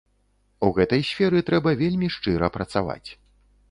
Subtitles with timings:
[0.67, 3.09] У гэтай сферы трэба вельмі шчыра працаваць.